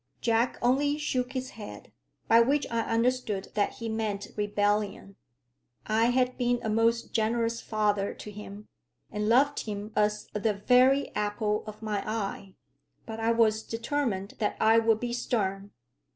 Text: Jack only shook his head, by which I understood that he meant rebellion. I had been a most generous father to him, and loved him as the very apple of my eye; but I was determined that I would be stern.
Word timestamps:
Jack 0.19 0.57
only 0.63 0.97
shook 0.97 1.33
his 1.33 1.51
head, 1.51 1.91
by 2.27 2.39
which 2.41 2.65
I 2.71 2.79
understood 2.81 3.49
that 3.53 3.73
he 3.73 3.87
meant 3.87 4.29
rebellion. 4.35 5.15
I 5.85 6.05
had 6.05 6.39
been 6.39 6.59
a 6.63 6.71
most 6.71 7.13
generous 7.13 7.61
father 7.61 8.15
to 8.15 8.31
him, 8.31 8.67
and 9.11 9.29
loved 9.29 9.59
him 9.67 9.93
as 9.95 10.25
the 10.33 10.55
very 10.55 11.13
apple 11.13 11.63
of 11.67 11.83
my 11.83 12.01
eye; 12.09 12.55
but 13.05 13.19
I 13.19 13.31
was 13.31 13.61
determined 13.61 14.33
that 14.39 14.57
I 14.59 14.79
would 14.79 14.99
be 14.99 15.13
stern. 15.13 15.69